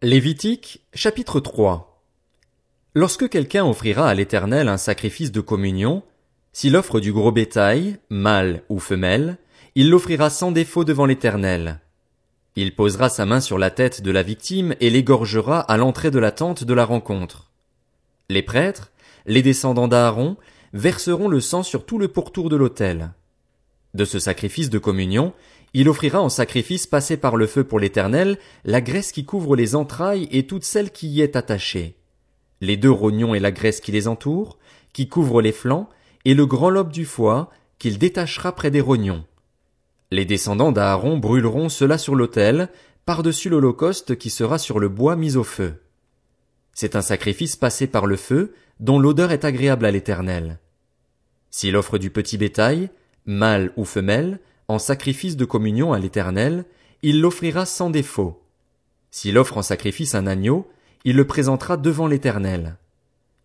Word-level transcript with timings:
Lévitique, 0.00 0.86
chapitre 0.94 1.40
3 1.40 2.04
Lorsque 2.94 3.28
quelqu'un 3.28 3.66
offrira 3.66 4.08
à 4.08 4.14
l'Éternel 4.14 4.68
un 4.68 4.76
sacrifice 4.76 5.32
de 5.32 5.40
communion, 5.40 6.04
s'il 6.52 6.76
offre 6.76 7.00
du 7.00 7.12
gros 7.12 7.32
bétail, 7.32 7.98
mâle 8.08 8.62
ou 8.68 8.78
femelle, 8.78 9.38
il 9.74 9.90
l'offrira 9.90 10.30
sans 10.30 10.52
défaut 10.52 10.84
devant 10.84 11.04
l'Éternel. 11.04 11.80
Il 12.54 12.76
posera 12.76 13.08
sa 13.08 13.26
main 13.26 13.40
sur 13.40 13.58
la 13.58 13.70
tête 13.70 14.00
de 14.00 14.12
la 14.12 14.22
victime 14.22 14.76
et 14.78 14.88
l'égorgera 14.88 15.58
à 15.58 15.76
l'entrée 15.76 16.12
de 16.12 16.20
la 16.20 16.30
tente 16.30 16.62
de 16.62 16.74
la 16.74 16.84
rencontre. 16.84 17.50
Les 18.28 18.42
prêtres, 18.42 18.92
les 19.26 19.42
descendants 19.42 19.88
d'Aaron, 19.88 20.36
verseront 20.74 21.26
le 21.26 21.40
sang 21.40 21.64
sur 21.64 21.84
tout 21.84 21.98
le 21.98 22.06
pourtour 22.06 22.50
de 22.50 22.56
l'autel. 22.56 23.10
De 23.94 24.04
ce 24.04 24.18
sacrifice 24.18 24.70
de 24.70 24.78
communion, 24.78 25.32
il 25.74 25.88
offrira 25.88 26.20
en 26.20 26.28
sacrifice 26.28 26.86
passé 26.86 27.16
par 27.16 27.36
le 27.36 27.46
feu 27.46 27.64
pour 27.64 27.78
l'Éternel 27.78 28.38
la 28.64 28.80
graisse 28.80 29.12
qui 29.12 29.24
couvre 29.24 29.56
les 29.56 29.74
entrailles 29.74 30.28
et 30.30 30.46
toute 30.46 30.64
celle 30.64 30.90
qui 30.90 31.08
y 31.08 31.20
est 31.20 31.36
attachée, 31.36 31.96
les 32.60 32.76
deux 32.76 32.90
rognons 32.90 33.34
et 33.34 33.40
la 33.40 33.52
graisse 33.52 33.80
qui 33.80 33.92
les 33.92 34.08
entoure, 34.08 34.58
qui 34.92 35.08
couvre 35.08 35.42
les 35.42 35.52
flancs, 35.52 35.88
et 36.24 36.34
le 36.34 36.46
grand 36.46 36.70
lobe 36.70 36.92
du 36.92 37.04
foie, 37.04 37.50
qu'il 37.78 37.98
détachera 37.98 38.54
près 38.54 38.70
des 38.70 38.80
rognons. 38.80 39.24
Les 40.10 40.24
descendants 40.24 40.72
d'Aaron 40.72 41.18
brûleront 41.18 41.68
cela 41.68 41.98
sur 41.98 42.14
l'autel, 42.14 42.70
par-dessus 43.04 43.48
l'holocauste 43.48 44.16
qui 44.16 44.30
sera 44.30 44.58
sur 44.58 44.78
le 44.78 44.88
bois 44.88 45.16
mis 45.16 45.36
au 45.36 45.44
feu. 45.44 45.82
C'est 46.72 46.96
un 46.96 47.02
sacrifice 47.02 47.56
passé 47.56 47.86
par 47.86 48.06
le 48.06 48.16
feu, 48.16 48.54
dont 48.80 48.98
l'odeur 48.98 49.32
est 49.32 49.44
agréable 49.44 49.84
à 49.84 49.90
l'Éternel. 49.90 50.58
S'il 51.50 51.76
offre 51.76 51.98
du 51.98 52.10
petit 52.10 52.38
bétail, 52.38 52.90
mâle 53.28 53.72
ou 53.76 53.84
femelle, 53.84 54.40
en 54.66 54.78
sacrifice 54.78 55.36
de 55.36 55.44
communion 55.44 55.92
à 55.92 55.98
l'Éternel, 55.98 56.64
il 57.02 57.20
l'offrira 57.20 57.64
sans 57.66 57.90
défaut. 57.90 58.42
S'il 59.10 59.38
offre 59.38 59.58
en 59.58 59.62
sacrifice 59.62 60.14
un 60.14 60.26
agneau, 60.26 60.68
il 61.04 61.14
le 61.14 61.26
présentera 61.26 61.76
devant 61.76 62.08
l'Éternel. 62.08 62.76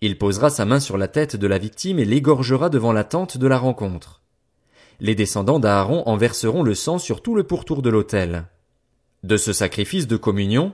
Il 0.00 0.18
posera 0.18 0.50
sa 0.50 0.64
main 0.64 0.80
sur 0.80 0.98
la 0.98 1.08
tête 1.08 1.36
de 1.36 1.46
la 1.46 1.58
victime 1.58 1.98
et 1.98 2.04
l'égorgera 2.04 2.68
devant 2.68 2.92
la 2.92 3.04
tente 3.04 3.38
de 3.38 3.46
la 3.46 3.58
rencontre. 3.58 4.22
Les 4.98 5.14
descendants 5.14 5.60
d'Aaron 5.60 6.02
en 6.06 6.16
verseront 6.16 6.62
le 6.62 6.74
sang 6.74 6.98
sur 6.98 7.22
tout 7.22 7.34
le 7.34 7.44
pourtour 7.44 7.82
de 7.82 7.90
l'autel. 7.90 8.46
De 9.22 9.36
ce 9.36 9.52
sacrifice 9.52 10.06
de 10.06 10.16
communion, 10.16 10.72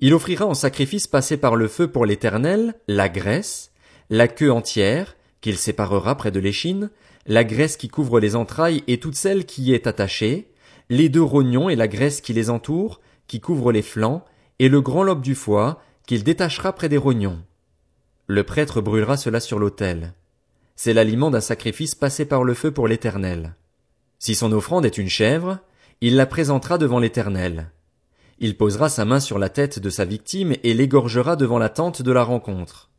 il 0.00 0.14
offrira 0.14 0.46
en 0.46 0.54
sacrifice 0.54 1.06
passé 1.06 1.36
par 1.36 1.56
le 1.56 1.68
feu 1.68 1.88
pour 1.88 2.06
l'Éternel 2.06 2.74
la 2.88 3.08
graisse, 3.08 3.72
la 4.10 4.28
queue 4.28 4.52
entière, 4.52 5.16
qu'il 5.40 5.56
séparera 5.56 6.16
près 6.16 6.30
de 6.30 6.40
l'échine, 6.40 6.90
la 7.26 7.44
graisse 7.44 7.76
qui 7.76 7.88
couvre 7.88 8.20
les 8.20 8.36
entrailles 8.36 8.82
et 8.86 8.98
toute 8.98 9.14
celle 9.14 9.46
qui 9.46 9.62
y 9.64 9.74
est 9.74 9.86
attachée, 9.86 10.50
les 10.90 11.08
deux 11.08 11.22
rognons 11.22 11.68
et 11.68 11.76
la 11.76 11.88
graisse 11.88 12.20
qui 12.20 12.32
les 12.32 12.50
entoure, 12.50 13.00
qui 13.26 13.40
couvre 13.40 13.72
les 13.72 13.82
flancs, 13.82 14.24
et 14.58 14.68
le 14.68 14.80
grand 14.80 15.02
lobe 15.02 15.22
du 15.22 15.34
foie, 15.34 15.80
qu'il 16.06 16.22
détachera 16.22 16.72
près 16.74 16.88
des 16.88 16.98
rognons. 16.98 17.42
Le 18.26 18.44
prêtre 18.44 18.80
brûlera 18.80 19.16
cela 19.16 19.40
sur 19.40 19.58
l'autel. 19.58 20.14
C'est 20.76 20.92
l'aliment 20.92 21.30
d'un 21.30 21.40
sacrifice 21.40 21.94
passé 21.94 22.24
par 22.24 22.44
le 22.44 22.54
feu 22.54 22.70
pour 22.70 22.88
l'Éternel. 22.88 23.54
Si 24.18 24.34
son 24.34 24.52
offrande 24.52 24.84
est 24.84 24.98
une 24.98 25.08
chèvre, 25.08 25.58
il 26.00 26.16
la 26.16 26.26
présentera 26.26 26.78
devant 26.78 26.98
l'Éternel. 26.98 27.70
Il 28.38 28.56
posera 28.56 28.88
sa 28.88 29.04
main 29.04 29.20
sur 29.20 29.38
la 29.38 29.48
tête 29.48 29.78
de 29.78 29.90
sa 29.90 30.04
victime 30.04 30.54
et 30.62 30.74
l'égorgera 30.74 31.36
devant 31.36 31.58
la 31.58 31.68
tente 31.68 32.02
de 32.02 32.12
la 32.12 32.24
rencontre. 32.24 32.90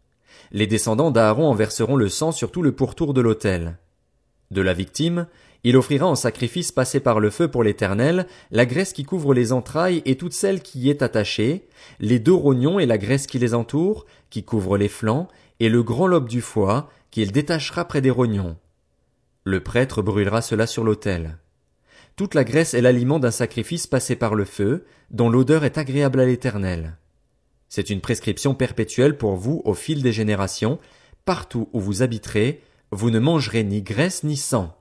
Les 0.52 0.68
descendants 0.68 1.12
d'Aaron 1.12 1.50
en 1.50 1.56
verseront 1.56 1.98
le 1.98 2.10
sang 2.10 2.32
sur 2.32 2.52
tout 2.52 2.62
le 2.62 2.72
pourtour 2.72 3.14
de 3.14 3.22
l'autel. 3.22 3.78
De 4.56 4.62
la 4.62 4.74
victime, 4.74 5.28
il 5.66 5.76
offrira 5.76 6.08
en 6.08 6.16
sacrifice 6.16 6.72
passé 6.72 7.02
par 7.02 7.20
le 7.20 7.30
feu 7.30 7.50
pour 7.50 7.62
l'Éternel 7.62 8.26
la 8.52 8.66
graisse 8.66 8.94
qui 8.94 9.04
couvre 9.04 9.34
les 9.34 9.52
entrailles 9.52 10.02
et 10.06 10.16
toute 10.16 10.32
celle 10.32 10.62
qui 10.62 10.80
y 10.80 10.90
est 10.90 11.02
attachée, 11.02 11.68
les 12.00 12.20
deux 12.20 12.34
rognons 12.34 12.80
et 12.80 12.86
la 12.86 12.98
graisse 12.98 13.28
qui 13.28 13.38
les 13.38 13.54
entoure, 13.54 14.06
qui 14.30 14.46
couvre 14.46 14.78
les 14.78 14.88
flancs, 14.88 15.28
et 15.60 15.68
le 15.68 15.84
grand 15.84 16.08
lobe 16.08 16.30
du 16.30 16.40
foie, 16.40 16.90
qu'il 17.12 17.34
détachera 17.34 17.84
près 17.84 18.00
des 18.00 18.12
rognons. 18.12 18.56
Le 19.44 19.60
prêtre 19.60 20.02
brûlera 20.02 20.42
cela 20.42 20.68
sur 20.68 20.86
l'autel. 20.86 21.38
Toute 22.16 22.34
la 22.34 22.46
graisse 22.46 22.74
est 22.74 22.82
l'aliment 22.82 23.20
d'un 23.20 23.32
sacrifice 23.32 23.88
passé 23.88 24.16
par 24.16 24.36
le 24.36 24.46
feu, 24.46 24.86
dont 25.12 25.30
l'odeur 25.30 25.66
est 25.66 25.78
agréable 25.78 26.22
à 26.22 26.26
l'Éternel. 26.26 26.96
C'est 27.68 27.90
une 27.90 28.00
prescription 28.00 28.56
perpétuelle 28.56 29.18
pour 29.18 29.36
vous 29.36 29.62
au 29.66 29.74
fil 29.74 30.02
des 30.02 30.14
générations, 30.14 30.80
partout 31.26 31.68
où 31.74 31.82
vous 31.82 32.04
habiterez, 32.04 32.62
vous 32.92 33.10
ne 33.10 33.20
mangerez 33.20 33.64
ni 33.64 33.82
graisse 33.82 34.24
ni 34.24 34.38
sang. 34.38 34.76